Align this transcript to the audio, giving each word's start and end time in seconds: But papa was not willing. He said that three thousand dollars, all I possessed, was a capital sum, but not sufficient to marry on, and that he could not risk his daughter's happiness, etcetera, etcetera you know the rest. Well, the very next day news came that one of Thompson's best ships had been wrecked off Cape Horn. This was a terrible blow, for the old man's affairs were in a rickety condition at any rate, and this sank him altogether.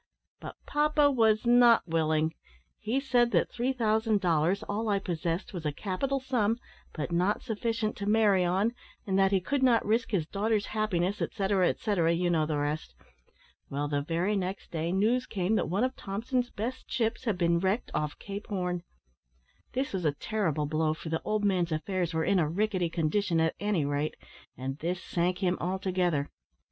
But 0.39 0.55
papa 0.65 1.11
was 1.11 1.45
not 1.45 1.87
willing. 1.87 2.33
He 2.79 2.99
said 2.99 3.29
that 3.33 3.51
three 3.51 3.71
thousand 3.71 4.19
dollars, 4.19 4.63
all 4.63 4.89
I 4.89 4.97
possessed, 4.97 5.53
was 5.53 5.63
a 5.63 5.71
capital 5.71 6.19
sum, 6.19 6.57
but 6.91 7.11
not 7.11 7.43
sufficient 7.43 7.95
to 7.97 8.09
marry 8.09 8.43
on, 8.43 8.73
and 9.05 9.19
that 9.19 9.31
he 9.31 9.39
could 9.39 9.61
not 9.61 9.85
risk 9.85 10.09
his 10.09 10.25
daughter's 10.25 10.65
happiness, 10.73 11.21
etcetera, 11.21 11.69
etcetera 11.69 12.13
you 12.13 12.31
know 12.31 12.47
the 12.47 12.57
rest. 12.57 12.95
Well, 13.69 13.87
the 13.87 14.01
very 14.01 14.35
next 14.35 14.71
day 14.71 14.91
news 14.91 15.27
came 15.27 15.53
that 15.57 15.69
one 15.69 15.83
of 15.83 15.95
Thompson's 15.95 16.49
best 16.49 16.89
ships 16.91 17.25
had 17.25 17.37
been 17.37 17.59
wrecked 17.59 17.91
off 17.93 18.17
Cape 18.17 18.47
Horn. 18.47 18.81
This 19.73 19.93
was 19.93 20.03
a 20.03 20.13
terrible 20.13 20.65
blow, 20.65 20.95
for 20.95 21.09
the 21.09 21.21
old 21.23 21.45
man's 21.45 21.71
affairs 21.71 22.11
were 22.11 22.25
in 22.25 22.39
a 22.39 22.49
rickety 22.49 22.89
condition 22.89 23.39
at 23.39 23.53
any 23.59 23.85
rate, 23.85 24.15
and 24.57 24.79
this 24.79 24.99
sank 25.03 25.43
him 25.43 25.59
altogether. 25.61 26.31